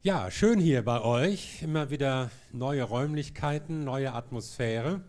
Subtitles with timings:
[0.00, 1.60] Ja, schön hier bei euch.
[1.60, 5.00] Immer wieder neue Räumlichkeiten, neue Atmosphäre.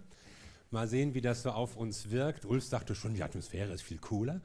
[0.71, 2.44] Mal sehen, wie das so auf uns wirkt.
[2.44, 4.41] Ulf sagte schon, die Atmosphäre ist viel cooler.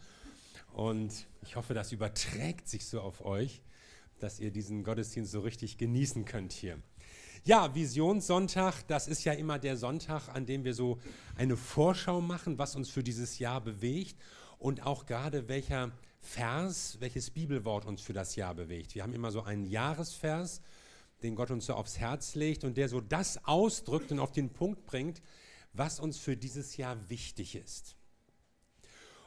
[0.74, 3.62] Und ich hoffe, das überträgt sich so auf euch,
[4.18, 6.78] dass ihr diesen Gottesdienst so richtig genießen könnt hier.
[7.44, 10.98] Ja, Visionssonntag, das ist ja immer der Sonntag, an dem wir so
[11.36, 14.16] eine Vorschau machen, was uns für dieses Jahr bewegt
[14.58, 15.90] und auch gerade welcher
[16.24, 18.94] Vers, welches Bibelwort uns für das Jahr bewegt.
[18.94, 20.62] Wir haben immer so einen Jahresvers,
[21.22, 24.50] den Gott uns so aufs Herz legt und der so das ausdrückt und auf den
[24.50, 25.22] Punkt bringt,
[25.74, 27.96] was uns für dieses Jahr wichtig ist.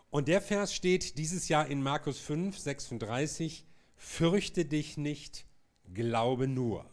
[0.10, 5.46] Und der Vers steht dieses Jahr in Markus 5, 36, fürchte dich nicht,
[5.94, 6.90] glaube nur.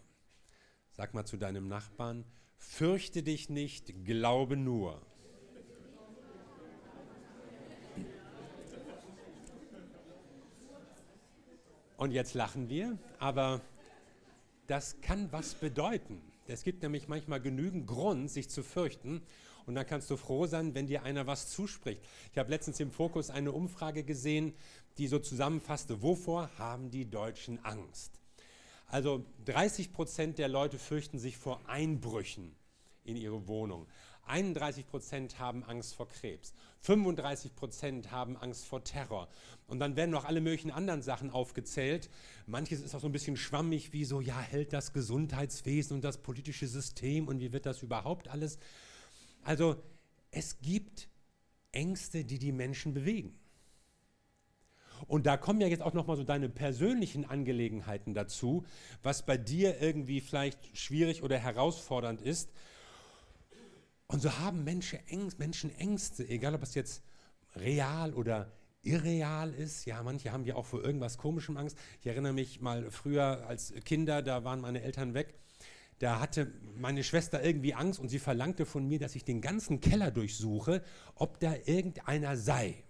[0.92, 2.24] Sag mal zu deinem Nachbarn,
[2.59, 5.00] fürchte dich nicht, glaube nur.
[11.96, 13.60] Und jetzt lachen wir, aber
[14.66, 16.20] das kann was bedeuten.
[16.46, 19.23] Es gibt nämlich manchmal genügend Grund, sich zu fürchten.
[19.66, 22.02] Und dann kannst du froh sein, wenn dir einer was zuspricht.
[22.32, 24.54] Ich habe letztens im Fokus eine Umfrage gesehen,
[24.98, 28.20] die so zusammenfasste, wovor haben die Deutschen Angst?
[28.86, 32.54] Also 30 Prozent der Leute fürchten sich vor Einbrüchen
[33.04, 33.86] in ihre Wohnung.
[34.26, 36.54] 31 Prozent haben Angst vor Krebs.
[36.80, 39.28] 35 Prozent haben Angst vor Terror.
[39.66, 42.10] Und dann werden noch alle möglichen anderen Sachen aufgezählt.
[42.46, 46.18] Manches ist auch so ein bisschen schwammig, wie so, ja, hält das Gesundheitswesen und das
[46.18, 48.58] politische System und wie wird das überhaupt alles?
[49.42, 49.76] Also
[50.30, 51.08] es gibt
[51.72, 53.38] Ängste, die die Menschen bewegen.
[55.06, 58.64] Und da kommen ja jetzt auch nochmal so deine persönlichen Angelegenheiten dazu,
[59.02, 62.52] was bei dir irgendwie vielleicht schwierig oder herausfordernd ist.
[64.06, 67.03] Und so haben Menschen, Ängste, Menschen Ängste, egal ob es jetzt
[67.56, 68.53] real oder
[68.83, 69.87] irreal ist.
[69.87, 71.77] Ja, manche haben ja auch vor irgendwas Komischem Angst.
[72.00, 75.34] Ich erinnere mich mal früher als Kinder, da waren meine Eltern weg.
[76.00, 79.81] Da hatte meine Schwester irgendwie Angst und sie verlangte von mir, dass ich den ganzen
[79.81, 80.82] Keller durchsuche,
[81.15, 82.84] ob da irgendeiner sei.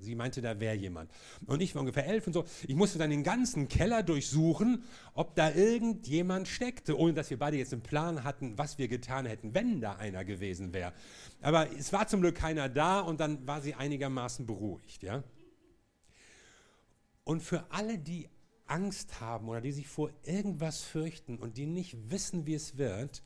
[0.00, 1.10] Sie meinte, da wäre jemand.
[1.46, 2.44] Und ich war ungefähr elf und so.
[2.66, 7.56] Ich musste dann den ganzen Keller durchsuchen, ob da irgendjemand steckte, ohne dass wir beide
[7.56, 10.92] jetzt einen Plan hatten, was wir getan hätten, wenn da einer gewesen wäre.
[11.40, 15.02] Aber es war zum Glück keiner da und dann war sie einigermaßen beruhigt.
[15.02, 15.24] Ja?
[17.24, 18.28] Und für alle, die
[18.66, 23.22] Angst haben oder die sich vor irgendwas fürchten und die nicht wissen, wie es wird,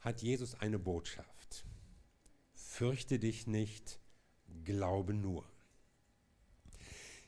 [0.00, 1.64] hat Jesus eine Botschaft.
[2.54, 4.00] Fürchte dich nicht,
[4.64, 5.44] glaube nur.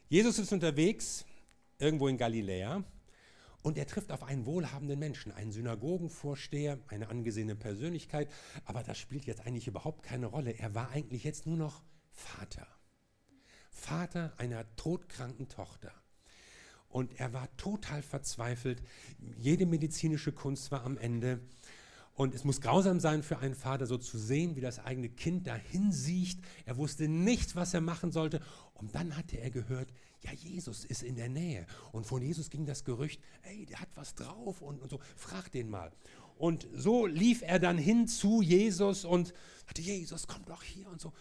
[0.09, 1.25] Jesus ist unterwegs
[1.78, 2.84] irgendwo in Galiläa
[3.62, 8.31] und er trifft auf einen wohlhabenden Menschen, einen Synagogenvorsteher, eine angesehene Persönlichkeit,
[8.65, 10.53] aber das spielt jetzt eigentlich überhaupt keine Rolle.
[10.53, 12.69] Er war eigentlich jetzt nur noch Vater.
[13.72, 15.93] Vater einer todkranken Tochter.
[16.89, 18.83] Und er war total verzweifelt.
[19.37, 21.41] Jede medizinische Kunst war am Ende.
[22.16, 25.47] Und es muss grausam sein für einen Vater, so zu sehen, wie das eigene Kind
[25.47, 26.38] dahin sieht.
[26.65, 28.41] Er wusste nicht, was er machen sollte.
[28.72, 31.66] Und dann hatte er gehört, ja, Jesus ist in der Nähe.
[31.93, 35.53] Und von Jesus ging das Gerücht, ey, der hat was drauf und, und so, frag
[35.53, 35.93] den mal.
[36.38, 39.34] Und so lief er dann hin zu Jesus und
[39.66, 41.12] hatte, Jesus, komm doch hier und so.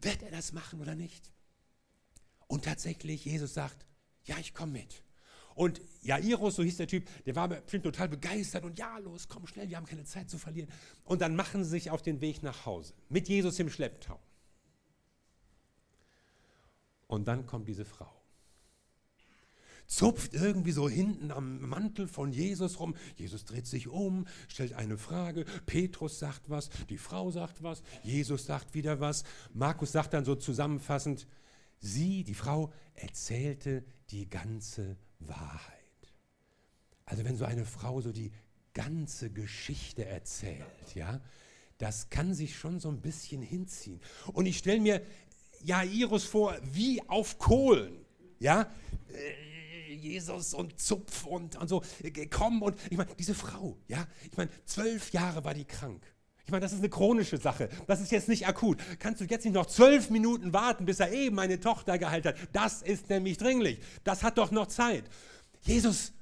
[0.00, 1.32] Wird er das machen oder nicht?
[2.46, 3.86] Und tatsächlich, Jesus sagt,
[4.24, 5.03] ja, ich komme mit.
[5.54, 9.46] Und Jairus, so hieß der Typ, der war bestimmt total begeistert und ja, los, komm
[9.46, 10.68] schnell, wir haben keine Zeit zu verlieren.
[11.04, 14.18] Und dann machen sie sich auf den Weg nach Hause mit Jesus im Schlepptau.
[17.06, 18.10] Und dann kommt diese Frau.
[19.86, 22.96] Zupft irgendwie so hinten am Mantel von Jesus rum.
[23.16, 25.44] Jesus dreht sich um, stellt eine Frage.
[25.66, 29.24] Petrus sagt was, die Frau sagt was, Jesus sagt wieder was.
[29.52, 31.26] Markus sagt dann so zusammenfassend,
[31.80, 34.96] sie, die Frau, erzählte die ganze
[35.28, 35.70] Wahrheit.
[37.06, 38.32] Also wenn so eine Frau so die
[38.72, 41.20] ganze Geschichte erzählt, ja,
[41.78, 44.00] das kann sich schon so ein bisschen hinziehen.
[44.32, 45.02] Und ich stelle mir
[45.62, 48.04] Jairus vor, wie auf Kohlen,
[48.38, 48.72] ja,
[49.12, 54.06] äh, Jesus und Zupf und, und so, äh, komm und ich meine, diese Frau, ja,
[54.30, 56.02] ich meine, zwölf Jahre war die krank.
[56.44, 57.70] Ich meine, das ist eine chronische Sache.
[57.86, 58.78] Das ist jetzt nicht akut.
[58.98, 62.36] Kannst du jetzt nicht noch zwölf Minuten warten, bis er eben meine Tochter geheilt hat?
[62.52, 63.80] Das ist nämlich dringlich.
[64.04, 65.04] Das hat doch noch Zeit.
[65.62, 66.12] Jesus,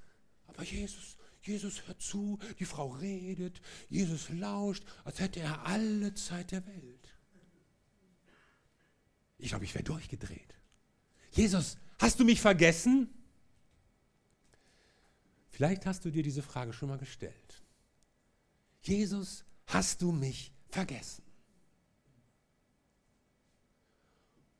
[0.46, 6.52] aber Jesus, Jesus hört zu, die Frau redet, Jesus lauscht, als hätte er alle Zeit
[6.52, 7.14] der Welt.
[9.38, 10.54] Ich glaube, ich wäre durchgedreht.
[11.32, 13.10] Jesus, hast du mich vergessen?
[15.50, 17.62] Vielleicht hast du dir diese Frage schon mal gestellt.
[18.82, 21.24] Jesus, hast du mich vergessen?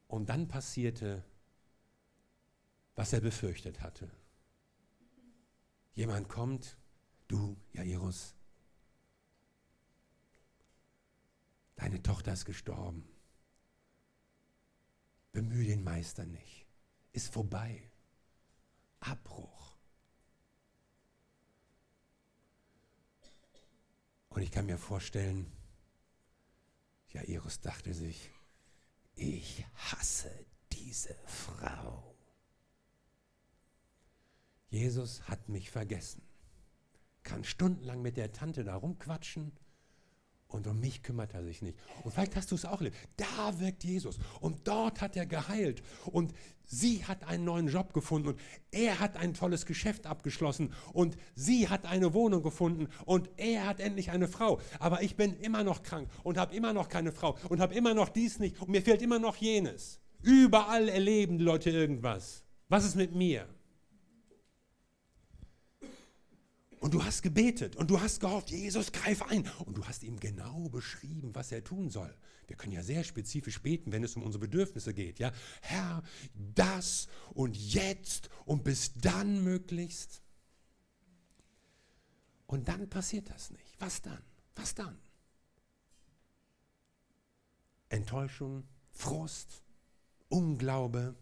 [0.09, 1.25] Und dann passierte,
[2.95, 4.11] was er befürchtet hatte.
[5.95, 6.77] Jemand kommt
[7.29, 8.35] du, Jairus,
[11.77, 13.09] deine Tochter ist gestorben.
[15.33, 16.67] Bemühe den Meister nicht.
[17.13, 17.91] Ist vorbei.
[19.01, 19.72] Abbruch.
[24.35, 25.51] Und ich kann mir vorstellen,
[27.09, 28.31] Jairus dachte sich,
[29.15, 30.31] ich hasse
[30.73, 32.15] diese Frau.
[34.71, 36.23] Jesus hat mich vergessen.
[37.23, 39.53] Kann stundenlang mit der Tante da rumquatschen
[40.55, 41.79] und um mich kümmert er sich nicht.
[42.05, 42.97] Und vielleicht hast du es auch erlebt.
[43.17, 44.19] Da wirkt Jesus.
[44.41, 45.83] Und dort hat er geheilt.
[46.07, 46.33] Und
[46.65, 48.29] sie hat einen neuen Job gefunden.
[48.29, 48.41] Und
[48.71, 50.73] er hat ein tolles Geschäft abgeschlossen.
[50.93, 52.89] Und sie hat eine Wohnung gefunden.
[53.05, 54.61] Und er hat endlich eine Frau.
[54.79, 57.37] Aber ich bin immer noch krank und habe immer noch keine Frau.
[57.49, 58.61] Und habe immer noch dies nicht.
[58.61, 60.01] Und mir fehlt immer noch jenes.
[60.23, 62.45] Überall erleben die Leute irgendwas.
[62.69, 63.47] Was ist mit mir?
[66.83, 69.49] Und du hast gebetet und du hast gehofft, Jesus, greif ein.
[69.67, 72.13] Und du hast ihm genau beschrieben, was er tun soll.
[72.49, 75.21] Wir können ja sehr spezifisch beten, wenn es um unsere Bedürfnisse geht.
[75.21, 75.31] Ja,
[75.61, 76.03] Herr,
[76.35, 80.23] das und jetzt und bis dann möglichst.
[82.49, 83.77] Und dann passiert das nicht.
[83.79, 84.21] Was dann?
[84.57, 84.99] Was dann?
[87.91, 89.63] Enttäuschung, Frust,
[90.29, 91.15] Unglaube.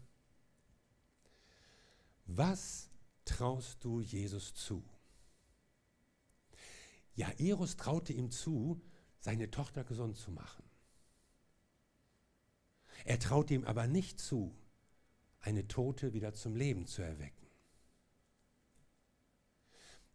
[2.25, 2.89] Was
[3.25, 4.83] traust du Jesus zu?
[7.15, 8.81] Jairus traute ihm zu,
[9.19, 10.63] seine Tochter gesund zu machen.
[13.05, 14.55] Er traute ihm aber nicht zu,
[15.39, 17.47] eine Tote wieder zum Leben zu erwecken.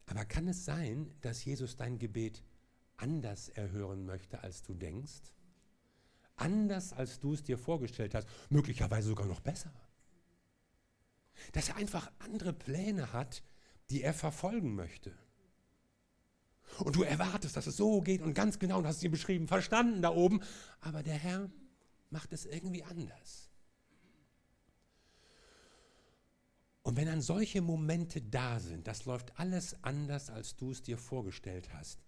[0.06, 2.42] Aber kann es sein, dass Jesus dein Gebet
[2.96, 5.32] anders erhören möchte, als du denkst?
[6.36, 9.72] Anders, als du es dir vorgestellt hast, möglicherweise sogar noch besser.
[11.52, 13.42] Dass er einfach andere Pläne hat,
[13.90, 15.12] die er verfolgen möchte.
[16.80, 19.48] Und du erwartest, dass es so geht und ganz genau, und hast es dir beschrieben,
[19.48, 20.40] verstanden da oben.
[20.80, 21.50] Aber der Herr
[22.10, 23.50] macht es irgendwie anders.
[26.82, 30.98] Und wenn dann solche Momente da sind, das läuft alles anders, als du es dir
[30.98, 31.98] vorgestellt hast,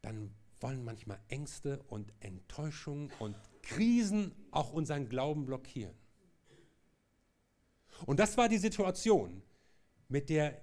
[0.00, 5.94] dann wollen manchmal Ängste und Enttäuschungen und Krisen auch unseren Glauben blockieren.
[8.06, 9.42] Und das war die Situation,
[10.08, 10.60] mit der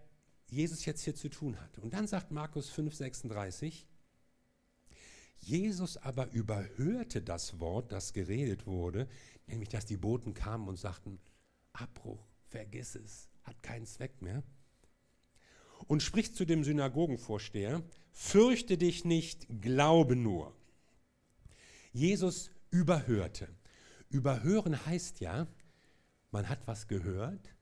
[0.49, 1.77] Jesus jetzt hier zu tun hat.
[1.79, 3.85] Und dann sagt Markus 5,36,
[5.39, 9.07] Jesus aber überhörte das Wort, das geredet wurde,
[9.45, 11.19] nämlich dass die Boten kamen und sagten,
[11.73, 14.43] Abbruch, vergiss es, hat keinen Zweck mehr.
[15.87, 20.55] Und spricht zu dem Synagogenvorsteher, fürchte dich nicht, glaube nur.
[21.91, 23.47] Jesus überhörte.
[24.09, 25.47] Überhören heißt ja,
[26.31, 27.53] man hat was gehört,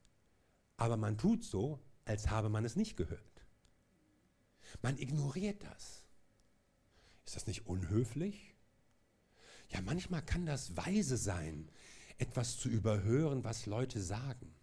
[0.77, 3.45] aber man tut so, als habe man es nicht gehört.
[4.81, 6.05] Man ignoriert das.
[7.25, 8.55] Ist das nicht unhöflich?
[9.69, 11.69] Ja, manchmal kann das weise sein,
[12.17, 14.53] etwas zu überhören, was Leute sagen.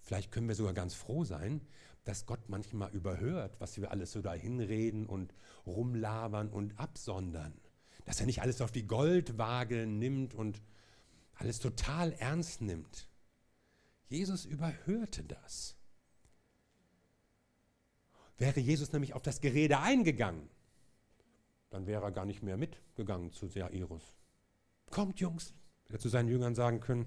[0.00, 1.60] Vielleicht können wir sogar ganz froh sein,
[2.04, 5.34] dass Gott manchmal überhört, was wir alles so dahinreden und
[5.66, 7.60] rumlabern und absondern.
[8.04, 10.60] Dass er nicht alles auf die Goldwaage nimmt und
[11.34, 13.08] alles total ernst nimmt.
[14.08, 15.76] Jesus überhörte das.
[18.38, 20.48] Wäre Jesus nämlich auf das Gerede eingegangen,
[21.70, 24.14] dann wäre er gar nicht mehr mitgegangen zu Jairus.
[24.90, 25.54] Kommt, Jungs,
[25.88, 27.06] er zu seinen Jüngern sagen können,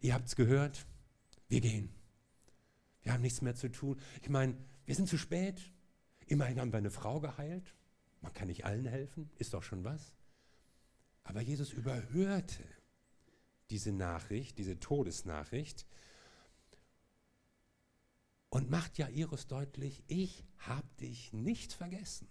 [0.00, 0.86] ihr habt es gehört,
[1.48, 1.94] wir gehen.
[3.02, 4.00] Wir haben nichts mehr zu tun.
[4.22, 5.60] Ich meine, wir sind zu spät.
[6.26, 7.74] Immerhin haben wir eine Frau geheilt.
[8.20, 10.12] Man kann nicht allen helfen, ist doch schon was.
[11.24, 12.62] Aber Jesus überhörte
[13.70, 15.86] diese Nachricht, diese Todesnachricht
[18.52, 22.28] und macht Jairus deutlich, ich habe dich nicht vergessen.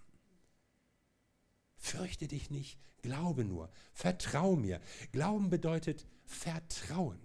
[1.77, 4.79] Fürchte dich nicht, glaube nur, vertrau mir.
[5.11, 7.19] Glauben bedeutet Vertrauen.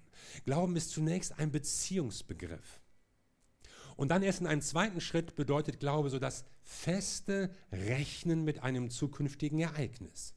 [0.46, 2.80] Glauben ist zunächst ein Beziehungsbegriff.
[3.96, 8.88] Und dann erst in einem zweiten Schritt bedeutet Glaube so das feste Rechnen mit einem
[8.88, 10.34] zukünftigen Ereignis.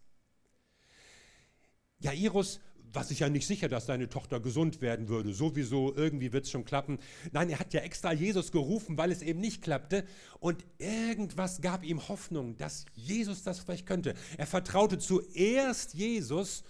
[2.00, 2.60] Jairus
[2.94, 5.34] war sich ja nicht sicher, dass seine Tochter gesund werden würde.
[5.34, 7.00] Sowieso, irgendwie wird es schon klappen.
[7.32, 10.06] Nein, er hat ja extra Jesus gerufen, weil es eben nicht klappte.
[10.40, 14.14] Und irgendwas gab ihm Hoffnung, dass Jesus das vielleicht könnte.
[14.38, 16.64] Er vertraute zuerst Jesus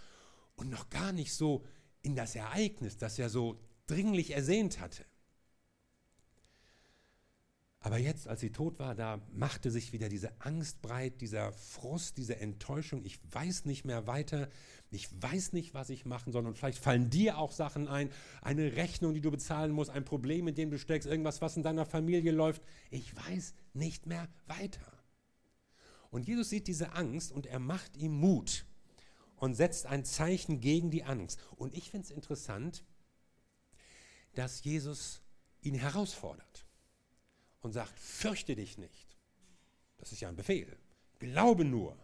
[0.55, 1.63] und noch gar nicht so
[2.01, 5.05] in das Ereignis, das er so dringlich ersehnt hatte.
[7.81, 12.17] Aber jetzt, als sie tot war, da machte sich wieder diese Angst breit, dieser Frust,
[12.17, 13.05] diese Enttäuschung.
[13.05, 14.49] Ich weiß nicht mehr weiter.
[14.91, 16.45] Ich weiß nicht, was ich machen soll.
[16.45, 18.11] Und vielleicht fallen dir auch Sachen ein.
[18.41, 21.63] Eine Rechnung, die du bezahlen musst, ein Problem, in dem du steckst, irgendwas, was in
[21.63, 22.61] deiner Familie läuft.
[22.91, 24.91] Ich weiß nicht mehr weiter.
[26.11, 28.65] Und Jesus sieht diese Angst und er macht ihm Mut
[29.37, 31.39] und setzt ein Zeichen gegen die Angst.
[31.55, 32.83] Und ich finde es interessant,
[34.33, 35.21] dass Jesus
[35.61, 36.65] ihn herausfordert
[37.61, 39.17] und sagt, fürchte dich nicht.
[39.97, 40.77] Das ist ja ein Befehl.
[41.19, 41.97] Glaube nur.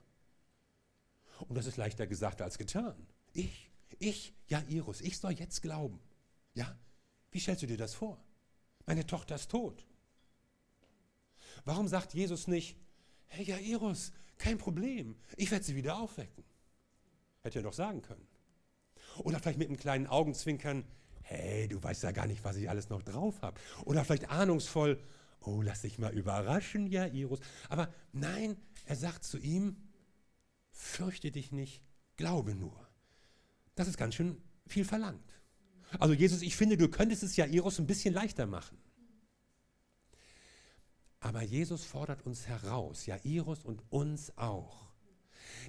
[1.47, 3.07] Und das ist leichter gesagt als getan.
[3.33, 3.69] Ich,
[3.99, 5.99] ich, Jairus, ich soll jetzt glauben.
[6.53, 6.77] Ja?
[7.31, 8.23] Wie stellst du dir das vor?
[8.85, 9.85] Meine Tochter ist tot.
[11.63, 12.77] Warum sagt Jesus nicht,
[13.27, 16.43] Herr Jairus, kein Problem, ich werde sie wieder aufwecken?
[17.41, 18.27] Hätte er doch sagen können.
[19.17, 20.85] Oder vielleicht mit einem kleinen Augenzwinkern,
[21.21, 23.59] hey, du weißt ja gar nicht, was ich alles noch drauf habe.
[23.85, 25.01] Oder vielleicht ahnungsvoll,
[25.47, 27.39] oh, lass dich mal überraschen, Jairus.
[27.69, 29.77] Aber nein, er sagt zu ihm,
[30.71, 31.81] fürchte dich nicht,
[32.17, 32.87] glaube nur.
[33.75, 35.33] Das ist ganz schön viel verlangt.
[35.99, 38.77] Also Jesus, ich finde, du könntest es Jairus ein bisschen leichter machen.
[41.19, 44.85] Aber Jesus fordert uns heraus, Jairus und uns auch.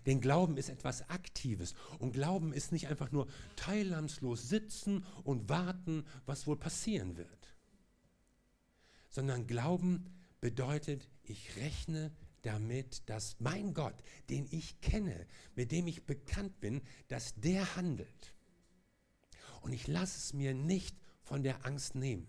[0.04, 1.75] Denn Glauben ist etwas Aktives.
[1.99, 7.36] Und Glauben ist nicht einfach nur teilnahmslos sitzen und warten, was wohl passieren wird
[9.16, 10.04] sondern Glauben
[10.42, 13.94] bedeutet, ich rechne damit, dass mein Gott,
[14.28, 18.35] den ich kenne, mit dem ich bekannt bin, dass der handelt.
[19.62, 22.28] Und ich lasse es mir nicht von der Angst nehmen.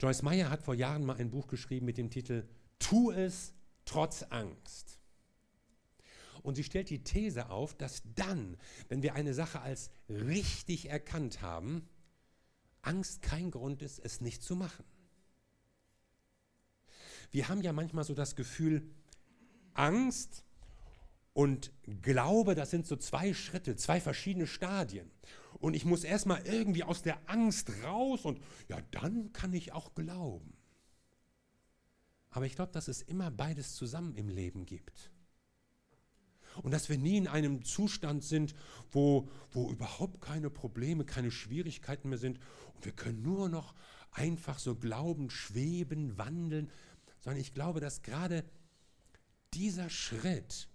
[0.00, 3.52] Joyce Meyer hat vor Jahren mal ein Buch geschrieben mit dem Titel Tu es
[3.84, 4.98] trotz Angst.
[6.42, 8.56] Und sie stellt die These auf, dass dann,
[8.88, 11.86] wenn wir eine Sache als richtig erkannt haben,
[12.80, 14.86] Angst kein Grund ist, es nicht zu machen.
[17.32, 18.88] Wir haben ja manchmal so das Gefühl,
[19.74, 20.44] Angst
[21.32, 21.72] und
[22.02, 25.10] Glaube, das sind so zwei Schritte, zwei verschiedene Stadien.
[25.58, 29.94] Und ich muss erstmal irgendwie aus der Angst raus und ja, dann kann ich auch
[29.94, 30.54] glauben.
[32.30, 35.10] Aber ich glaube, dass es immer beides zusammen im Leben gibt.
[36.62, 38.54] Und dass wir nie in einem Zustand sind,
[38.90, 42.38] wo, wo überhaupt keine Probleme, keine Schwierigkeiten mehr sind.
[42.74, 43.74] Und wir können nur noch
[44.10, 46.70] einfach so glauben, schweben, wandeln
[47.22, 48.44] sondern ich glaube, dass gerade
[49.54, 50.68] dieser Schritt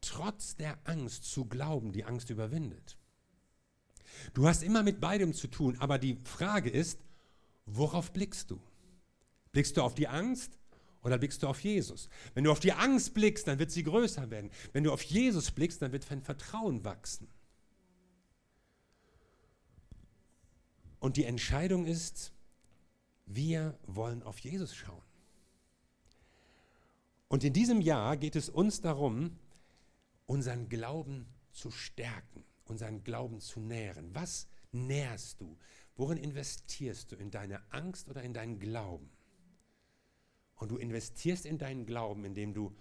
[0.00, 2.96] trotz der Angst zu glauben, die Angst überwindet.
[4.32, 7.00] Du hast immer mit beidem zu tun, aber die Frage ist,
[7.66, 8.60] worauf blickst du?
[9.52, 10.58] Blickst du auf die Angst
[11.02, 12.08] oder blickst du auf Jesus?
[12.34, 14.50] Wenn du auf die Angst blickst, dann wird sie größer werden.
[14.72, 17.28] Wenn du auf Jesus blickst, dann wird dein Vertrauen wachsen.
[21.00, 22.32] Und die Entscheidung ist,
[23.26, 25.07] wir wollen auf Jesus schauen.
[27.28, 29.38] Und in diesem Jahr geht es uns darum,
[30.26, 34.14] unseren Glauben zu stärken, unseren Glauben zu nähren.
[34.14, 35.58] Was nährst du?
[35.96, 37.16] Worin investierst du?
[37.16, 39.10] In deine Angst oder in deinen Glauben?
[40.56, 42.74] Und du investierst in deinen Glauben, indem du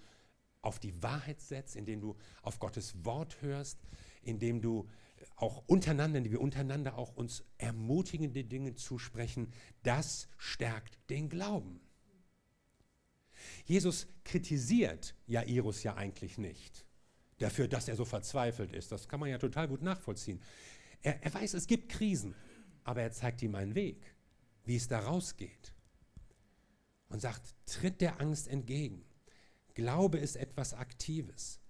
[0.62, 3.80] auf die Wahrheit setzt, indem du auf Gottes Wort hörst,
[4.24, 4.89] indem du
[5.36, 9.54] auch untereinander, indem wir untereinander auch uns ermutigende Dinge zusprechen.
[9.84, 11.80] Das stärkt den Glauben.
[13.66, 16.88] Jesus kritisiert Jairus ja eigentlich nicht
[17.38, 18.92] dafür, dass er so verzweifelt ist.
[18.92, 20.42] Das kann man ja total gut nachvollziehen.
[21.01, 22.36] Er, er weiß, es gibt Krisen,
[22.84, 24.16] aber er zeigt ihm einen Weg,
[24.66, 25.74] wie es da rausgeht.
[27.10, 29.06] Und sagt, tritt der Angst entgegen.
[29.75, 31.62] Glaube ist etwas Aktives.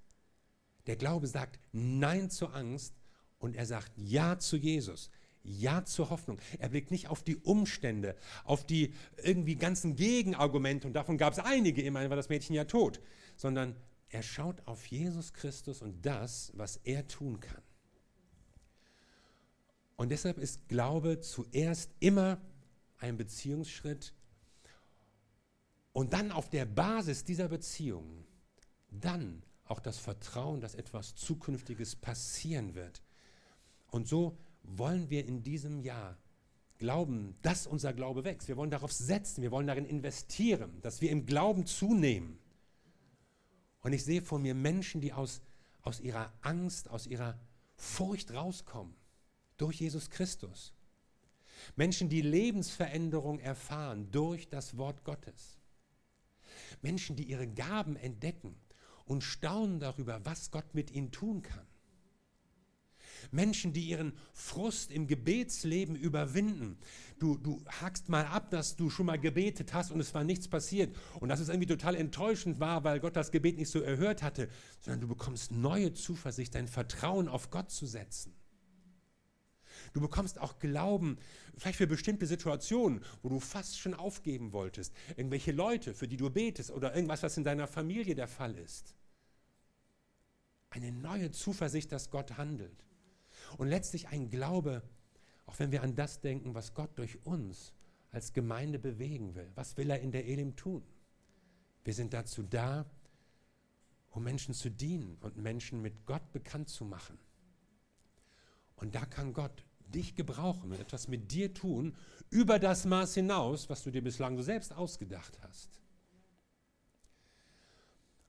[0.87, 2.95] Der Glaube sagt Nein zur Angst
[3.37, 5.11] und er sagt Ja zu Jesus.
[5.47, 6.39] Ja zur Hoffnung.
[6.59, 11.39] Er blickt nicht auf die Umstände, auf die irgendwie ganzen Gegenargumente, und davon gab es
[11.39, 12.99] einige, immerhin war das Mädchen ja tot,
[13.35, 13.75] sondern
[14.09, 17.61] er schaut auf Jesus Christus und das, was er tun kann.
[19.95, 22.39] Und deshalb ist Glaube zuerst immer
[22.99, 24.13] ein Beziehungsschritt
[25.91, 28.23] und dann auf der Basis dieser Beziehung,
[28.91, 33.01] dann auch das Vertrauen, dass etwas Zukünftiges passieren wird.
[33.87, 34.37] Und so
[34.67, 36.17] wollen wir in diesem Jahr
[36.77, 38.47] glauben, dass unser Glaube wächst.
[38.47, 42.37] Wir wollen darauf setzen, wir wollen darin investieren, dass wir im Glauben zunehmen.
[43.81, 45.41] Und ich sehe vor mir Menschen, die aus,
[45.81, 47.39] aus ihrer Angst, aus ihrer
[47.75, 48.93] Furcht rauskommen,
[49.57, 50.73] durch Jesus Christus.
[51.75, 55.57] Menschen, die Lebensveränderung erfahren durch das Wort Gottes.
[56.81, 58.55] Menschen, die ihre Gaben entdecken
[59.05, 61.65] und staunen darüber, was Gott mit ihnen tun kann.
[63.31, 66.77] Menschen, die ihren Frust im Gebetsleben überwinden.
[67.19, 70.47] Du, du hackst mal ab, dass du schon mal gebetet hast und es war nichts
[70.47, 74.23] passiert und dass es irgendwie total enttäuschend war, weil Gott das Gebet nicht so erhört
[74.23, 74.49] hatte,
[74.81, 78.33] sondern du bekommst neue Zuversicht, dein Vertrauen auf Gott zu setzen.
[79.93, 81.17] Du bekommst auch Glauben,
[81.57, 84.93] vielleicht für bestimmte Situationen, wo du fast schon aufgeben wolltest.
[85.15, 88.95] Irgendwelche Leute, für die du betest oder irgendwas, was in deiner Familie der Fall ist.
[90.69, 92.86] Eine neue Zuversicht, dass Gott handelt.
[93.57, 94.83] Und letztlich ein Glaube,
[95.45, 97.73] auch wenn wir an das denken, was Gott durch uns
[98.11, 99.51] als Gemeinde bewegen will.
[99.55, 100.83] Was will er in der Elim tun?
[101.83, 102.85] Wir sind dazu da,
[104.09, 107.17] um Menschen zu dienen und Menschen mit Gott bekannt zu machen.
[108.75, 111.95] Und da kann Gott dich gebrauchen und etwas mit dir tun,
[112.29, 115.79] über das Maß hinaus, was du dir bislang so selbst ausgedacht hast.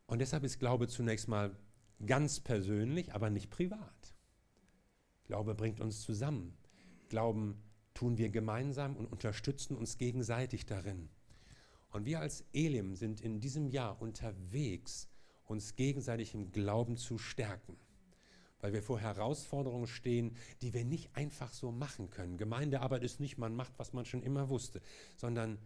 [0.07, 1.55] Und deshalb ist Glaube zunächst mal
[2.07, 4.15] ganz persönlich, aber nicht privat.
[5.29, 6.57] Glaube bringt uns zusammen.
[7.09, 7.63] Glauben
[7.95, 11.09] tun wir gemeinsam und unterstützen uns gegenseitig darin.
[11.91, 15.09] Und wir als Elim sind in diesem Jahr unterwegs,
[15.45, 17.77] uns gegenseitig im Glauben zu stärken
[18.61, 22.37] weil wir vor Herausforderungen stehen, die wir nicht einfach so machen können.
[22.39, 24.81] Gemeindearbeit ist nicht, man macht, was man schon immer wusste,
[25.17, 25.59] sondern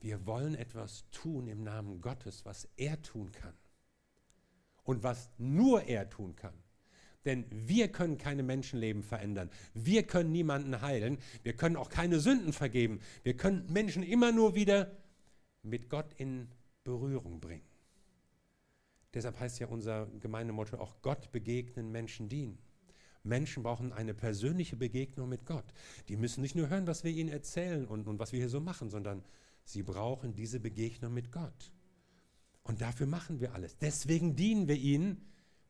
[0.00, 3.54] wir wollen etwas tun im Namen Gottes, was er tun kann.
[4.84, 6.54] Und was nur er tun kann.
[7.24, 9.50] Denn wir können keine Menschenleben verändern.
[9.72, 11.18] Wir können niemanden heilen.
[11.42, 13.00] Wir können auch keine Sünden vergeben.
[13.22, 14.90] Wir können Menschen immer nur wieder
[15.62, 16.48] mit Gott in
[16.84, 17.64] Berührung bringen.
[19.14, 22.58] Deshalb heißt ja unser Gemeindemotto auch Gott begegnen, Menschen dienen.
[23.22, 25.64] Menschen brauchen eine persönliche Begegnung mit Gott.
[26.08, 28.60] Die müssen nicht nur hören, was wir ihnen erzählen und, und was wir hier so
[28.60, 29.24] machen, sondern
[29.64, 31.72] sie brauchen diese Begegnung mit Gott.
[32.64, 33.78] Und dafür machen wir alles.
[33.78, 35.24] Deswegen dienen wir ihnen,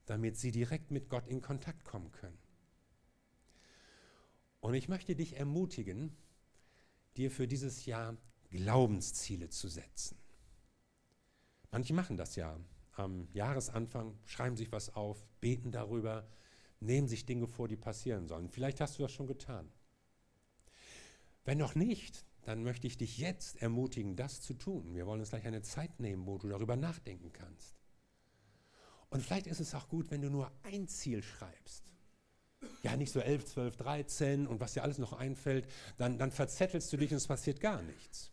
[0.06, 2.38] damit sie direkt mit Gott in Kontakt kommen können.
[4.60, 6.16] Und ich möchte dich ermutigen,
[7.16, 8.16] dir für dieses Jahr
[8.50, 10.16] Glaubensziele zu setzen.
[11.70, 12.58] Manche machen das ja
[12.92, 16.28] am Jahresanfang, schreiben sich was auf, beten darüber,
[16.80, 18.48] nehmen sich Dinge vor, die passieren sollen.
[18.48, 19.70] Vielleicht hast du das schon getan.
[21.44, 24.94] Wenn noch nicht, dann möchte ich dich jetzt ermutigen, das zu tun.
[24.94, 27.73] Wir wollen uns gleich eine Zeit nehmen, wo du darüber nachdenken kannst.
[29.14, 31.84] Und vielleicht ist es auch gut, wenn du nur ein Ziel schreibst.
[32.82, 36.92] Ja, nicht so 11, 12, 13 und was dir alles noch einfällt, dann, dann verzettelst
[36.92, 38.32] du dich und es passiert gar nichts.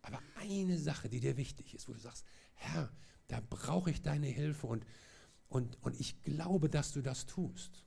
[0.00, 2.90] Aber eine Sache, die dir wichtig ist, wo du sagst, Herr,
[3.26, 4.86] da brauche ich deine Hilfe und,
[5.50, 7.84] und, und ich glaube, dass du das tust.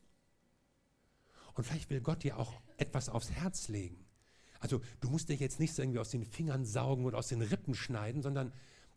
[1.55, 4.05] Und vielleicht will Gott dir auch etwas aufs Herz legen.
[4.59, 7.73] Also du musst dir jetzt nicht irgendwie aus den Fingern saugen oder aus den Rippen
[7.73, 8.53] schneiden, sondern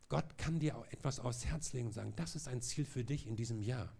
[0.08, 3.04] Gott kann dir auch etwas aufs Herz legen und sagen, das ist ein Ziel für
[3.04, 3.92] dich in diesem Jahr.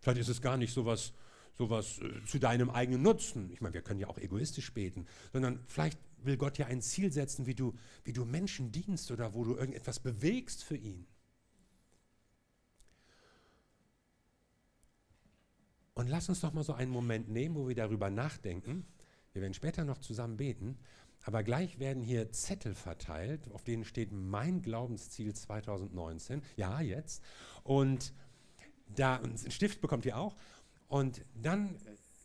[0.00, 1.12] Vielleicht ist es gar nicht sowas,
[1.54, 3.50] sowas äh, zu deinem eigenen Nutzen.
[3.50, 7.12] Ich meine, wir können ja auch egoistisch beten, sondern vielleicht will Gott ja ein Ziel
[7.12, 11.06] setzen, wie du, wie du Menschen dienst oder wo du irgendetwas bewegst für ihn.
[15.94, 18.84] Und lass uns doch mal so einen Moment nehmen, wo wir darüber nachdenken.
[19.32, 20.78] Wir werden später noch zusammen beten,
[21.24, 26.42] aber gleich werden hier Zettel verteilt, auf denen steht mein Glaubensziel 2019.
[26.56, 27.22] Ja, jetzt.
[27.62, 28.12] Und
[28.94, 30.36] da einen Stift bekommt ihr auch.
[30.88, 31.76] Und dann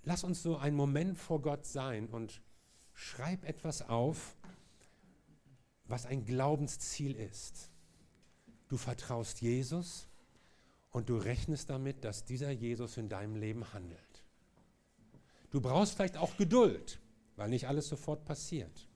[0.03, 2.41] lass uns so einen Moment vor Gott sein und
[3.01, 4.35] Schreib etwas auf,
[5.85, 7.71] was ein Glaubensziel ist.
[8.67, 10.09] Du vertraust Jesus
[10.91, 14.25] und du rechnest damit, dass dieser Jesus in deinem Leben handelt.
[15.49, 16.99] Du brauchst vielleicht auch Geduld,
[17.37, 18.88] weil nicht alles sofort passiert.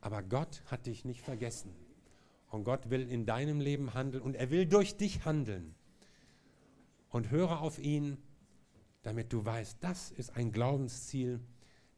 [0.00, 1.74] Aber Gott hat dich nicht vergessen.
[2.48, 5.74] Und Gott will in deinem Leben handeln und er will durch dich handeln.
[7.10, 8.18] Und höre auf ihn,
[9.02, 11.40] damit du weißt, das ist ein Glaubensziel,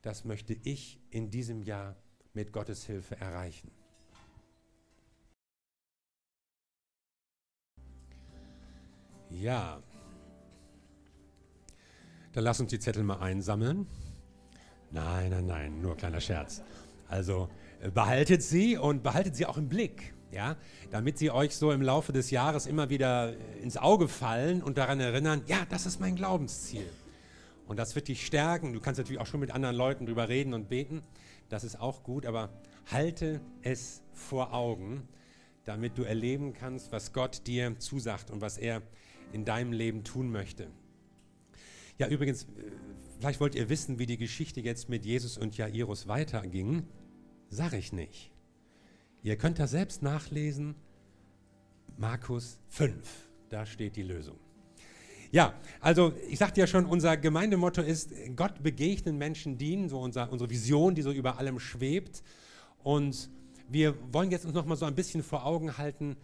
[0.02, 1.96] das möchte ich in diesem Jahr
[2.34, 3.70] mit Gottes Hilfe erreichen.
[9.30, 9.82] Ja,
[12.32, 13.86] dann lass uns die Zettel mal einsammeln.
[14.90, 16.62] Nein, nein, nein, nur kleiner Scherz.
[17.08, 17.48] Also
[17.90, 20.56] behaltet sie und behaltet sie auch im Blick, ja,
[20.90, 24.78] damit sie euch so im Laufe des Jahres immer wieder äh, ins Auge fallen und
[24.78, 26.88] daran erinnern, ja, das ist mein Glaubensziel.
[27.66, 28.72] Und das wird dich stärken.
[28.72, 31.02] Du kannst natürlich auch schon mit anderen Leuten drüber reden und beten.
[31.48, 32.50] Das ist auch gut, aber
[32.90, 35.08] halte es vor Augen,
[35.64, 38.82] damit du erleben kannst, was Gott dir zusagt und was er
[39.32, 40.68] in deinem Leben tun möchte.
[41.98, 42.46] Ja, übrigens, äh,
[43.18, 46.86] vielleicht wollt ihr wissen, wie die Geschichte jetzt mit Jesus und Jairus weiterging.
[47.54, 48.30] Sag ich nicht.
[49.22, 50.74] Ihr könnt das selbst nachlesen.
[51.98, 52.96] Markus 5,
[53.50, 54.38] da steht die Lösung.
[55.30, 60.32] Ja, also ich sagte ja schon, unser Gemeindemotto ist, Gott begegnen, Menschen dienen, so unser,
[60.32, 62.22] unsere Vision, die so über allem schwebt.
[62.82, 63.28] Und
[63.68, 66.16] wir wollen jetzt uns noch mal so ein bisschen vor Augen halten,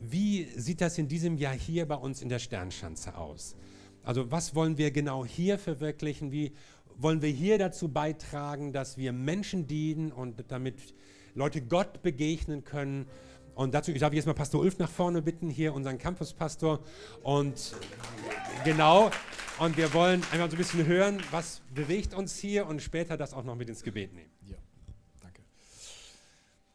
[0.00, 3.56] wie sieht das in diesem Jahr hier bei uns in der Sternschanze aus?
[4.02, 6.32] Also was wollen wir genau hier verwirklichen?
[6.32, 6.52] Wie
[6.98, 10.94] wollen wir hier dazu beitragen, dass wir Menschen dienen und damit
[11.34, 13.06] Leute Gott begegnen können?
[13.54, 16.80] Und dazu darf ich jetzt mal Pastor Ulf nach vorne bitten, hier unseren Campuspastor.
[17.22, 17.74] Und
[18.64, 19.10] genau,
[19.58, 23.32] und wir wollen einmal so ein bisschen hören, was bewegt uns hier und später das
[23.32, 24.30] auch noch mit ins Gebet nehmen.
[24.42, 24.56] Ja,
[25.22, 25.40] danke.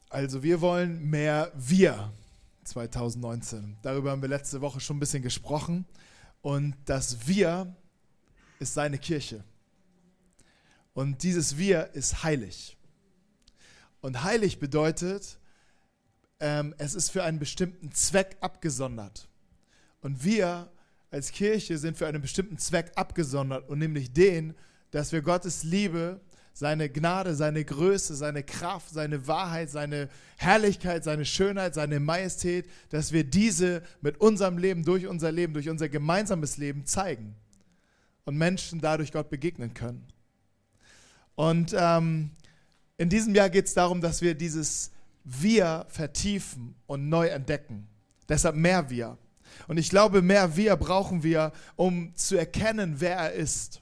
[0.10, 2.12] Also wir wollen mehr wir
[2.64, 3.78] 2019.
[3.84, 5.86] Darüber haben wir letzte Woche schon ein bisschen gesprochen.
[6.42, 7.76] Und das wir
[8.60, 9.44] ist seine Kirche.
[10.94, 12.78] Und dieses wir ist heilig.
[14.02, 15.38] Und heilig bedeutet,
[16.40, 19.30] ähm, es ist für einen bestimmten Zweck abgesondert.
[20.02, 20.72] Und wir
[21.12, 24.56] als Kirche sind für einen bestimmten Zweck abgesondert und nämlich den,
[24.92, 26.20] dass wir Gottes Liebe,
[26.54, 33.12] seine Gnade, seine Größe, seine Kraft, seine Wahrheit, seine Herrlichkeit, seine Schönheit, seine Majestät, dass
[33.12, 37.36] wir diese mit unserem Leben, durch unser Leben, durch unser gemeinsames Leben zeigen
[38.26, 40.08] und Menschen dadurch Gott begegnen können.
[41.42, 42.30] Und ähm,
[42.98, 44.92] in diesem Jahr geht es darum, dass wir dieses
[45.24, 47.88] wir vertiefen und neu entdecken.
[48.30, 49.18] Deshalb mehr wir.
[49.68, 53.82] Und ich glaube, mehr wir brauchen wir, um zu erkennen, wer er ist.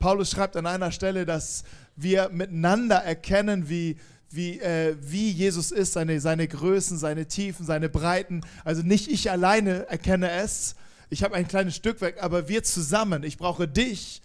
[0.00, 1.62] Paulus schreibt an einer Stelle, dass
[1.94, 3.96] wir miteinander erkennen, wie,
[4.28, 8.40] wie, äh, wie Jesus ist, seine, seine Größen, seine Tiefen, seine Breiten.
[8.64, 10.74] Also nicht ich alleine erkenne es,
[11.08, 13.22] ich habe ein kleines Stück weg, aber wir zusammen.
[13.22, 14.22] Ich brauche dich,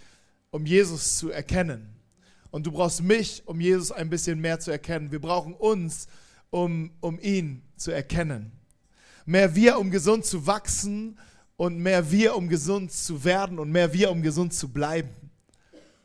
[0.49, 1.94] um Jesus zu erkennen.
[2.55, 5.11] Und du brauchst mich, um Jesus ein bisschen mehr zu erkennen.
[5.11, 6.07] Wir brauchen uns,
[6.51, 8.53] um, um ihn zu erkennen.
[9.25, 11.19] Mehr wir, um gesund zu wachsen
[11.57, 15.09] und mehr wir, um gesund zu werden und mehr wir, um gesund zu bleiben.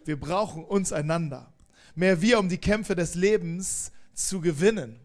[0.05, 1.53] Wir brauchen uns einander.
[1.95, 4.99] Mehr wir, um die Kämpfe des Lebens zu gewinnen.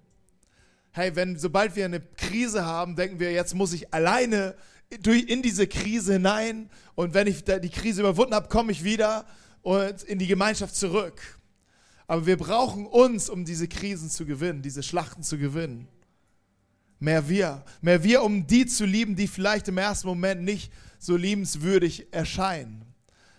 [0.93, 4.55] Hey, wenn sobald wir eine Krise haben, denken wir, jetzt muss ich alleine
[4.89, 9.27] in diese Krise hinein und wenn ich die Krise überwunden habe, komme ich wieder
[9.65, 11.39] und in die Gemeinschaft zurück.
[12.05, 15.87] Aber wir brauchen uns, um diese Krisen zu gewinnen, diese Schlachten zu gewinnen.
[16.99, 17.65] Mehr wir.
[17.81, 22.85] Mehr wir, um die zu lieben, die vielleicht im ersten Moment nicht so liebenswürdig erscheinen.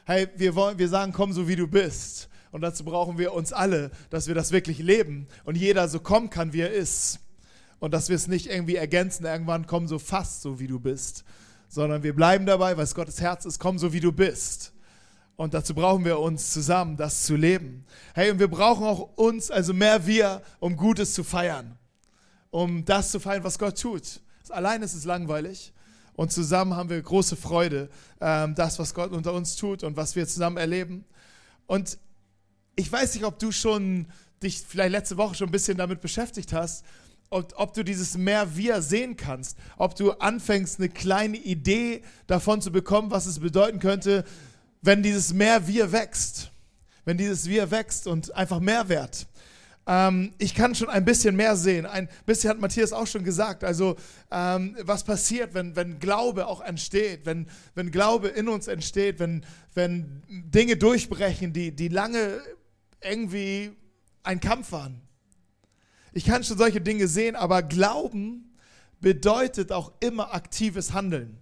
[0.05, 2.29] Hey, wir, wollen, wir sagen, komm so wie du bist.
[2.51, 6.29] Und dazu brauchen wir uns alle, dass wir das wirklich leben und jeder so kommen
[6.29, 7.21] kann, wie er ist.
[7.79, 11.23] Und dass wir es nicht irgendwie ergänzen, irgendwann komm so fast so, wie du bist.
[11.69, 14.73] Sondern wir bleiben dabei, weil es Gottes Herz ist, komm so, wie du bist.
[15.37, 17.85] Und dazu brauchen wir uns zusammen, das zu leben.
[18.15, 21.77] Hey, und wir brauchen auch uns, also mehr wir, um Gutes zu feiern.
[22.51, 24.21] Um das zu feiern, was Gott tut.
[24.49, 25.75] Allein ist es langweilig.
[26.15, 27.91] Und zusammen haben wir große Freude,
[28.23, 31.05] ähm, das, was Gott unter uns tut und was wir zusammen erleben.
[31.67, 31.99] Und
[32.75, 34.07] ich weiß nicht, ob du schon
[34.43, 36.85] dich vielleicht letzte Woche schon ein bisschen damit beschäftigt hast,
[37.29, 42.63] ob, ob, du dieses mehr wir sehen kannst, ob du anfängst, eine kleine Idee davon
[42.63, 44.25] zu bekommen, was es bedeuten könnte,
[44.87, 46.53] wenn dieses mehr wir wächst,
[47.05, 49.27] wenn dieses wir wächst und einfach Mehrwert.
[49.87, 51.87] Ähm, ich kann schon ein bisschen mehr sehen.
[51.87, 53.65] Ein bisschen hat Matthias auch schon gesagt.
[53.65, 53.97] Also
[54.31, 59.45] ähm, was passiert, wenn, wenn Glaube auch entsteht, wenn, wenn Glaube in uns entsteht, wenn,
[59.75, 62.41] wenn Dinge durchbrechen, die, die lange
[63.01, 63.73] irgendwie
[64.23, 65.01] ein Kampf waren.
[66.13, 68.57] Ich kann schon solche Dinge sehen, aber Glauben
[69.01, 71.39] bedeutet auch immer aktives Handeln.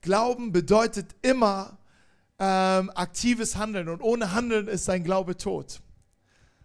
[0.00, 1.78] Glauben bedeutet immer
[2.42, 5.80] ähm, aktives Handeln und ohne Handeln ist sein Glaube tot.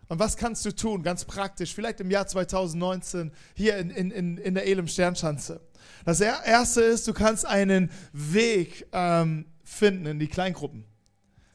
[0.08, 4.54] Und was kannst du tun, ganz praktisch, vielleicht im Jahr 2019 hier in, in, in
[4.56, 5.62] der Elem Sternschanze?
[6.04, 10.86] Das erste ist, du kannst einen Weg ähm, finden in die Kleingruppen.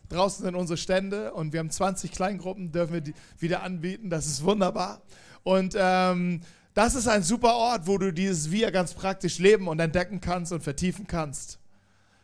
[0.09, 4.09] Draußen sind unsere Stände und wir haben 20 Kleingruppen, dürfen wir die wieder anbieten.
[4.09, 5.03] Das ist wunderbar.
[5.43, 6.43] Und ähm,
[6.75, 10.53] das ist ein super Ort, wo du dieses Wir ganz praktisch leben und entdecken kannst
[10.53, 11.59] und vertiefen kannst.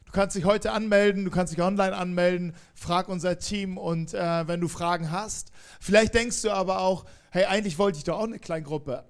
[0.09, 4.49] Du kannst dich heute anmelden, du kannst dich online anmelden, frag unser Team und äh,
[4.49, 5.53] wenn du Fragen hast.
[5.81, 9.05] Vielleicht denkst du aber auch, hey, eigentlich wollte ich doch auch eine Kleingruppe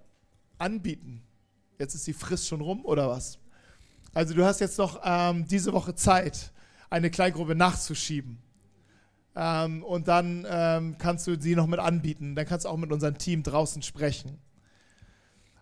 [0.59, 1.23] anbieten.
[1.79, 3.39] Jetzt ist die Frist schon rum oder was?
[4.13, 6.51] Also du hast jetzt noch ähm, diese Woche Zeit,
[6.91, 8.43] eine Kleingruppe nachzuschieben.
[9.37, 12.35] Ähm, und dann ähm, kannst du sie noch mit anbieten.
[12.35, 14.41] Dann kannst du auch mit unserem Team draußen sprechen.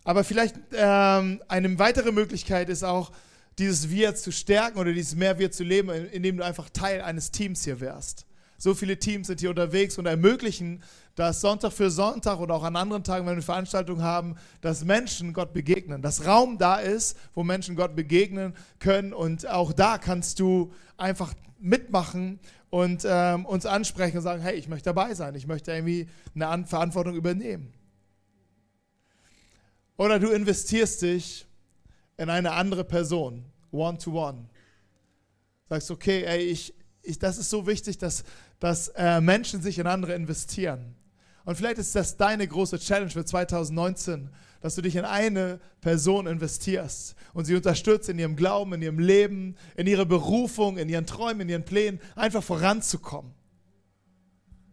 [0.02, 3.12] Aber vielleicht ähm, eine weitere Möglichkeit ist auch,
[3.58, 7.30] dieses Wir zu stärken oder dieses Mehr Wir zu leben, indem du einfach Teil eines
[7.30, 8.26] Teams hier wärst.
[8.58, 10.82] So viele Teams sind hier unterwegs und ermöglichen,
[11.14, 15.32] dass Sonntag für Sonntag oder auch an anderen Tagen, wenn wir Veranstaltungen haben, dass Menschen
[15.32, 19.12] Gott begegnen, dass Raum da ist, wo Menschen Gott begegnen können.
[19.12, 22.38] Und auch da kannst du einfach mitmachen
[22.70, 26.66] und ähm, uns ansprechen und sagen, hey, ich möchte dabei sein, ich möchte irgendwie eine
[26.66, 27.72] Verantwortung übernehmen.
[29.96, 31.46] Oder du investierst dich
[32.16, 34.38] in eine andere Person, one-to-one.
[34.38, 34.44] -one.
[35.68, 38.24] Sagst, okay, ey, ich, ich, das ist so wichtig, dass,
[38.58, 40.94] dass äh, Menschen sich in andere investieren.
[41.44, 46.26] Und vielleicht ist das deine große Challenge für 2019, dass du dich in eine Person
[46.26, 51.06] investierst und sie unterstützt in ihrem Glauben, in ihrem Leben, in ihrer Berufung, in ihren
[51.06, 53.32] Träumen, in ihren Plänen, einfach voranzukommen.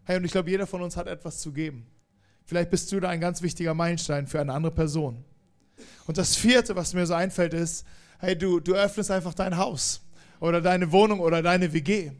[0.02, 1.86] Hey, und ich glaube, jeder von uns hat etwas zu geben.
[2.44, 5.24] Vielleicht bist du da ein ganz wichtiger Meilenstein für eine andere Person.
[6.06, 7.84] Und das vierte, was mir so einfällt, ist,
[8.18, 10.02] hey, du, du öffnest einfach dein Haus
[10.40, 12.12] oder deine Wohnung oder deine WG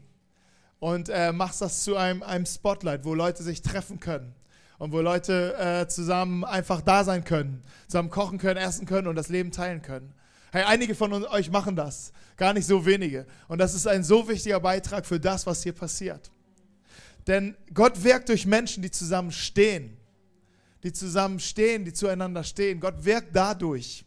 [0.79, 4.33] und äh, machst das zu einem, einem Spotlight, wo Leute sich treffen können
[4.77, 9.15] und wo Leute äh, zusammen einfach da sein können, zusammen kochen können, essen können und
[9.15, 10.13] das Leben teilen können.
[10.51, 13.25] Hey, einige von euch machen das, gar nicht so wenige.
[13.47, 16.31] Und das ist ein so wichtiger Beitrag für das, was hier passiert.
[17.27, 19.97] Denn Gott wirkt durch Menschen, die zusammen stehen
[20.85, 22.79] die zusammen stehen, die zueinander stehen.
[22.79, 24.05] Gott wirkt dadurch.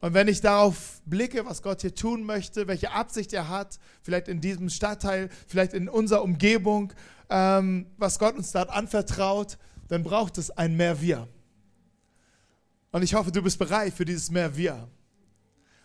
[0.00, 4.28] Und wenn ich darauf blicke, was Gott hier tun möchte, welche Absicht er hat, vielleicht
[4.28, 6.92] in diesem Stadtteil, vielleicht in unserer Umgebung,
[7.30, 9.56] ähm, was Gott uns dort anvertraut,
[9.88, 11.26] dann braucht es ein Mehr Wir.
[12.90, 14.90] Und ich hoffe, du bist bereit für dieses Mehr Wir.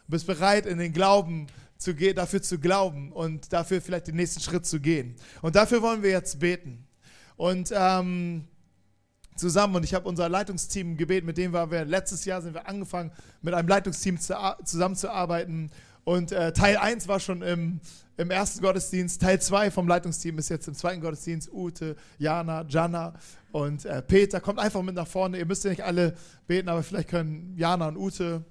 [0.07, 1.47] Du bist bereit, in den Glauben
[1.77, 5.15] zu gehen, dafür zu glauben und dafür vielleicht den nächsten Schritt zu gehen.
[5.41, 6.85] Und dafür wollen wir jetzt beten.
[7.37, 8.49] Und ähm,
[9.37, 12.67] zusammen und ich habe unser Leitungsteam gebeten, mit dem waren wir letztes Jahr sind wir
[12.67, 15.71] angefangen, mit einem Leitungsteam zu, zusammenzuarbeiten.
[16.03, 17.79] Und äh, Teil 1 war schon im,
[18.15, 21.51] im ersten Gottesdienst, Teil 2 vom Leitungsteam ist jetzt im zweiten Gottesdienst.
[21.51, 23.13] Ute, Jana, Jana
[23.51, 24.39] und äh, Peter.
[24.39, 25.37] Kommt einfach mit nach vorne.
[25.37, 26.15] Ihr müsst ja nicht alle
[26.47, 28.43] beten, aber vielleicht können Jana und Ute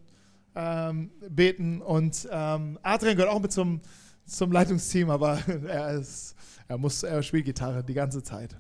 [0.54, 1.80] ähm, beten.
[1.80, 3.80] Und ähm, Adrian gehört auch mit zum,
[4.26, 6.34] zum Leitungsteam, aber er, ist,
[6.68, 8.56] er, muss, er spielt Gitarre die ganze Zeit.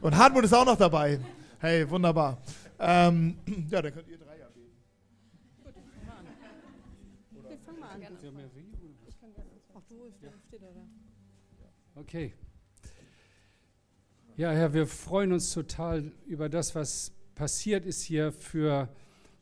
[0.00, 1.20] Und Hartmut ist auch noch dabei.
[1.62, 2.42] Hey, wunderbar.
[2.80, 3.36] Ähm,
[3.70, 4.82] ja, dann könnt ihr drei ja beten.
[5.62, 7.50] Gut, fangen wir an.
[7.50, 8.00] Wir fangen mal an.
[8.00, 8.16] Gerne.
[9.06, 9.50] Ich kann gerne.
[9.72, 10.30] Ach, du, ja.
[10.48, 10.66] steht da.
[11.94, 12.34] Okay.
[14.36, 18.88] Ja, Herr, wir freuen uns total über das, was passiert ist hier für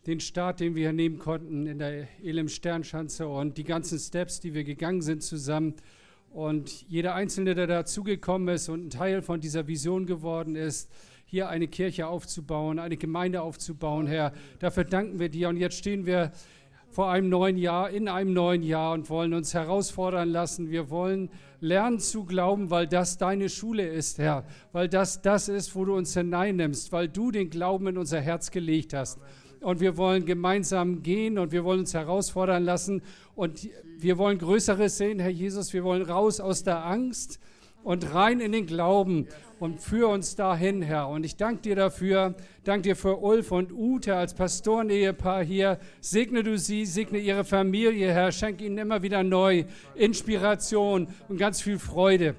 [0.06, 4.40] den Start, den wir hier nehmen konnten in der Elim Sternschanze und die ganzen Steps,
[4.40, 5.76] die wir gegangen sind zusammen.
[6.28, 10.90] Und jeder Einzelne, der dazugekommen ist und ein Teil von dieser Vision geworden ist,
[11.30, 14.32] hier eine Kirche aufzubauen, eine Gemeinde aufzubauen, Herr.
[14.58, 15.48] Dafür danken wir dir.
[15.48, 16.32] Und jetzt stehen wir
[16.88, 20.70] vor einem neuen Jahr, in einem neuen Jahr und wollen uns herausfordern lassen.
[20.70, 24.44] Wir wollen lernen zu glauben, weil das deine Schule ist, Herr.
[24.72, 28.50] Weil das das ist, wo du uns hineinnimmst, weil du den Glauben in unser Herz
[28.50, 29.20] gelegt hast.
[29.60, 33.02] Und wir wollen gemeinsam gehen und wir wollen uns herausfordern lassen.
[33.36, 35.72] Und wir wollen Größeres sehen, Herr Jesus.
[35.72, 37.38] Wir wollen raus aus der Angst
[37.82, 39.26] und rein in den Glauben
[39.58, 41.08] und führ uns dahin, Herr.
[41.08, 45.78] Und ich danke dir dafür, danke dir für Ulf und Ute als Pastorenehepaar hier.
[46.00, 48.32] Segne du sie, segne ihre Familie, Herr.
[48.32, 49.64] Schenk ihnen immer wieder neu
[49.94, 52.34] Inspiration und ganz viel Freude.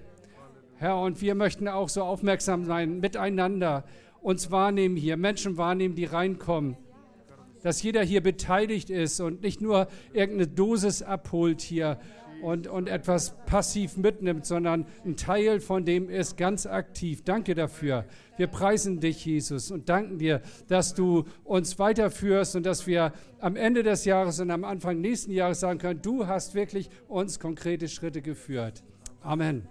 [0.78, 3.84] Herr, und wir möchten auch so aufmerksam sein, miteinander
[4.22, 6.78] uns wahrnehmen hier, Menschen wahrnehmen, die reinkommen.
[7.62, 12.00] Dass jeder hier beteiligt ist und nicht nur irgendeine Dosis abholt hier,
[12.42, 17.24] und, und etwas passiv mitnimmt, sondern ein Teil von dem ist ganz aktiv.
[17.24, 18.06] Danke dafür.
[18.38, 23.56] Wir preisen dich, Jesus, und danken dir, dass du uns weiterführst und dass wir am
[23.56, 27.88] Ende des Jahres und am Anfang nächsten Jahres sagen können, du hast wirklich uns konkrete
[27.88, 28.84] Schritte geführt.
[29.22, 29.68] Amen.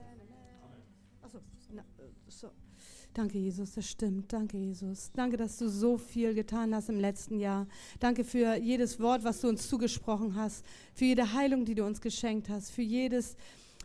[3.13, 4.33] Danke, Jesus, das stimmt.
[4.33, 5.11] Danke, Jesus.
[5.13, 7.67] Danke, dass du so viel getan hast im letzten Jahr.
[7.99, 12.01] Danke für jedes Wort, was du uns zugesprochen hast, für jede Heilung, die du uns
[12.01, 13.37] geschenkt hast, für jedes,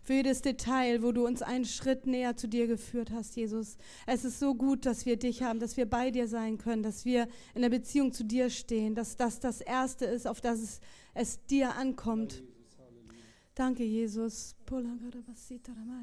[0.03, 3.77] für jedes Detail, wo du uns einen Schritt näher zu dir geführt hast, Jesus.
[4.05, 7.03] Es ist so gut, dass wir dich haben, dass wir bei dir sein können, dass
[7.03, 10.79] wir in der Beziehung zu dir stehen, dass das das Erste ist, auf das es,
[11.15, 12.43] es dir ankommt.
[13.55, 14.53] Danke, Jesus.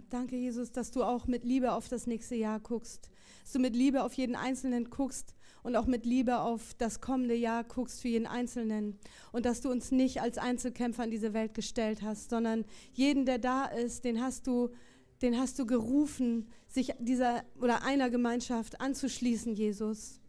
[0.08, 3.10] Danke, Jesus, dass du auch mit Liebe auf das nächste Jahr guckst.
[3.42, 7.34] Dass du mit Liebe auf jeden Einzelnen guckst und auch mit Liebe auf das kommende
[7.34, 8.98] Jahr guckst für jeden Einzelnen.
[9.32, 13.38] Und dass du uns nicht als Einzelkämpfer in diese Welt gestellt hast, sondern jeden, der
[13.38, 14.70] da ist, den hast du,
[15.20, 20.20] den hast du gerufen, sich dieser oder einer Gemeinschaft anzuschließen, Jesus.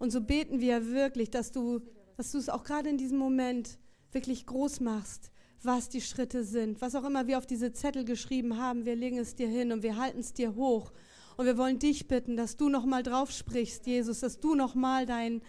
[0.00, 1.82] Und so beten wir wirklich, dass du,
[2.16, 3.78] dass du es auch gerade in diesem Moment
[4.10, 5.30] wirklich groß machst
[5.62, 6.80] was die Schritte sind.
[6.80, 9.82] Was auch immer wir auf diese Zettel geschrieben haben, wir legen es dir hin und
[9.82, 10.92] wir halten es dir hoch.
[11.36, 15.40] Und wir wollen dich bitten, dass du nochmal drauf sprichst, Jesus, dass du nochmal dein,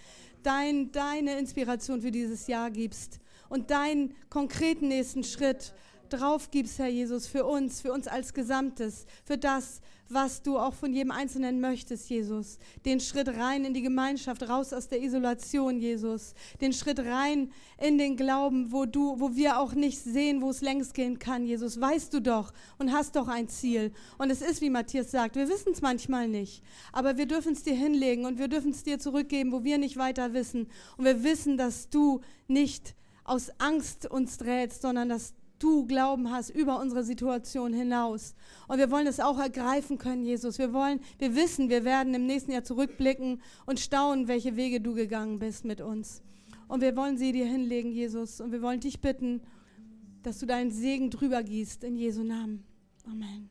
[0.44, 3.20] dein, deine Inspiration für dieses Jahr gibst
[3.50, 5.74] und deinen konkreten nächsten Schritt
[6.10, 10.74] drauf gibst, Herr Jesus, für uns, für uns als Gesamtes, für das, was du auch
[10.74, 12.58] von jedem Einzelnen möchtest, Jesus.
[12.84, 16.34] Den Schritt rein in die Gemeinschaft, raus aus der Isolation, Jesus.
[16.60, 20.62] Den Schritt rein in den Glauben, wo du, wo wir auch nicht sehen, wo es
[20.62, 21.80] längst gehen kann, Jesus.
[21.80, 23.92] Weißt du doch und hast doch ein Ziel.
[24.18, 26.64] Und es ist, wie Matthias sagt, wir wissen es manchmal nicht.
[26.92, 29.98] Aber wir dürfen es dir hinlegen und wir dürfen es dir zurückgeben, wo wir nicht
[29.98, 30.68] weiter wissen.
[30.98, 36.50] Und wir wissen, dass du nicht aus Angst uns drähst, sondern dass du Glauben hast
[36.50, 38.34] über unsere Situation hinaus.
[38.68, 40.58] Und wir wollen es auch ergreifen können, Jesus.
[40.58, 44.94] Wir wollen, wir wissen, wir werden im nächsten Jahr zurückblicken und staunen, welche Wege du
[44.94, 46.22] gegangen bist mit uns.
[46.68, 48.42] Und wir wollen sie dir hinlegen, Jesus.
[48.42, 49.42] Und wir wollen dich bitten,
[50.24, 52.64] dass du deinen Segen drüber gießt in Jesu Namen.
[53.06, 53.50] Amen.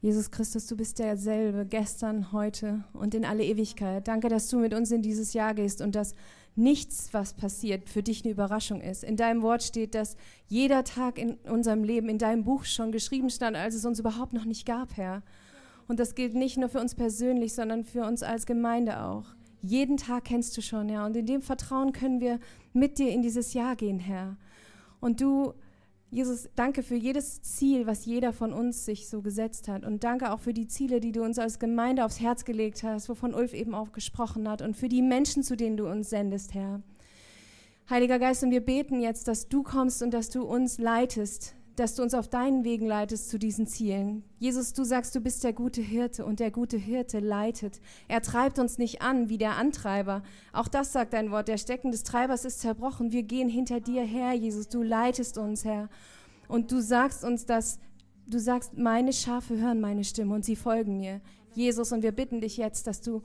[0.00, 4.06] Jesus Christus, du bist derselbe gestern, heute und in alle Ewigkeit.
[4.06, 6.14] Danke, dass du mit uns in dieses Jahr gehst und dass
[6.56, 9.04] nichts, was passiert, für dich eine Überraschung ist.
[9.04, 10.16] In deinem Wort steht, dass
[10.48, 14.32] jeder Tag in unserem Leben in deinem Buch schon geschrieben stand, als es uns überhaupt
[14.32, 15.22] noch nicht gab, Herr.
[15.86, 19.26] Und das gilt nicht nur für uns persönlich, sondern für uns als Gemeinde auch.
[19.62, 21.06] Jeden Tag kennst du schon, Herr.
[21.06, 22.40] Und in dem Vertrauen können wir
[22.72, 24.36] mit dir in dieses Jahr gehen, Herr.
[25.00, 25.54] Und du
[26.10, 29.84] Jesus, danke für jedes Ziel, was jeder von uns sich so gesetzt hat.
[29.84, 33.08] Und danke auch für die Ziele, die du uns als Gemeinde aufs Herz gelegt hast,
[33.08, 34.62] wovon Ulf eben auch gesprochen hat.
[34.62, 36.80] Und für die Menschen, zu denen du uns sendest, Herr.
[37.90, 41.94] Heiliger Geist, und wir beten jetzt, dass du kommst und dass du uns leitest dass
[41.94, 44.24] du uns auf deinen Wegen leitest zu diesen Zielen.
[44.38, 47.80] Jesus, du sagst, du bist der gute Hirte und der gute Hirte leitet.
[48.08, 50.22] Er treibt uns nicht an wie der Antreiber.
[50.52, 51.48] Auch das sagt dein Wort.
[51.48, 53.12] Der Stecken des Treibers ist zerbrochen.
[53.12, 54.68] Wir gehen hinter dir her, Jesus.
[54.68, 55.88] Du leitest uns, Herr.
[56.48, 57.78] Und du sagst uns, dass
[58.26, 61.20] du sagst, meine Schafe hören meine Stimme und sie folgen mir.
[61.54, 63.22] Jesus, und wir bitten dich jetzt, dass du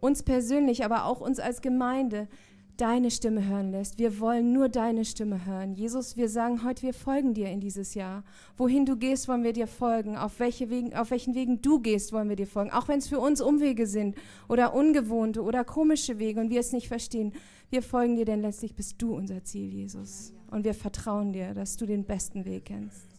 [0.00, 2.28] uns persönlich, aber auch uns als Gemeinde
[2.76, 3.98] deine Stimme hören lässt.
[3.98, 5.74] Wir wollen nur deine Stimme hören.
[5.74, 8.24] Jesus, wir sagen heute, wir folgen dir in dieses Jahr.
[8.56, 10.16] Wohin du gehst, wollen wir dir folgen.
[10.16, 12.70] Auf, welche Wegen, auf welchen Wegen du gehst, wollen wir dir folgen.
[12.70, 14.16] Auch wenn es für uns Umwege sind
[14.48, 17.32] oder ungewohnte oder komische Wege und wir es nicht verstehen.
[17.70, 20.32] Wir folgen dir, denn letztlich bist du unser Ziel, Jesus.
[20.50, 23.09] Und wir vertrauen dir, dass du den besten Weg kennst.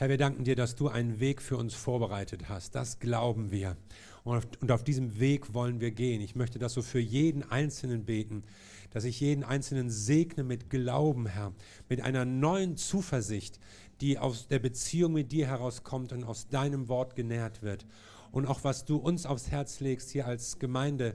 [0.00, 2.74] Herr, wir danken dir, dass du einen Weg für uns vorbereitet hast.
[2.74, 3.76] Das glauben wir.
[4.24, 6.22] Und auf, und auf, diesem Weg wollen wir gehen.
[6.22, 8.44] Ich möchte das so für jeden Einzelnen beten,
[8.92, 11.52] dass ich jeden Einzelnen segne mit Glauben, Herr,
[11.90, 13.60] mit einer neuen Zuversicht,
[14.00, 17.84] die aus der Beziehung mit dir herauskommt und aus deinem Wort genährt wird.
[18.32, 21.14] Und auch was du uns aufs Herz legst hier als Gemeinde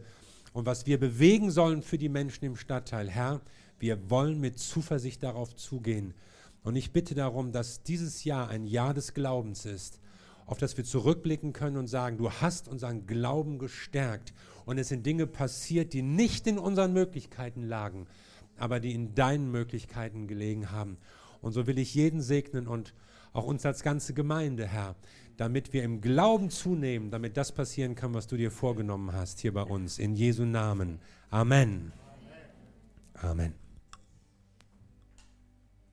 [0.53, 3.09] und was wir bewegen sollen für die Menschen im Stadtteil.
[3.09, 3.41] Herr,
[3.79, 6.13] wir wollen mit Zuversicht darauf zugehen
[6.65, 9.99] und ich bitte darum, dass dieses Jahr ein Jahr des Glaubens ist,
[10.47, 14.33] auf das wir zurückblicken können und sagen, du hast unseren Glauben gestärkt
[14.65, 18.07] und es sind Dinge passiert, die nicht in unseren Möglichkeiten lagen,
[18.57, 20.97] aber die in deinen Möglichkeiten gelegen haben.
[21.39, 22.95] Und so will ich jeden segnen und
[23.31, 24.95] auch uns als ganze Gemeinde, Herr,
[25.37, 29.53] damit wir im Glauben zunehmen, damit das passieren kann, was du dir vorgenommen hast hier
[29.53, 29.99] bei uns.
[29.99, 30.99] In Jesu Namen.
[31.29, 31.91] Amen.
[33.13, 33.64] Amen.